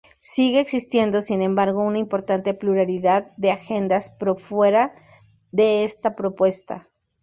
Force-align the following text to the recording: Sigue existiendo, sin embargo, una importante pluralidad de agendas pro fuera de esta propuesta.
Sigue 0.19 0.59
existiendo, 0.59 1.21
sin 1.21 1.43
embargo, 1.43 1.83
una 1.83 1.99
importante 1.99 2.55
pluralidad 2.55 3.33
de 3.37 3.51
agendas 3.51 4.09
pro 4.09 4.35
fuera 4.35 4.95
de 5.51 5.83
esta 5.83 6.15
propuesta. 6.15 6.89